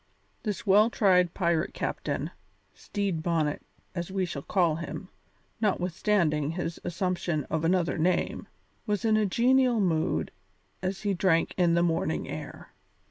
[0.41, 2.31] This well tried pirate captain
[2.73, 3.61] Stede Bonnet,
[3.93, 5.09] as we shall call him,
[5.61, 8.47] notwithstanding his assumption of another name
[8.87, 10.31] was in a genial mood
[10.81, 12.73] as he drank in the morning air.